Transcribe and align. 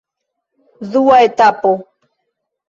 Dua 0.91 1.17
etapo. 1.29 1.71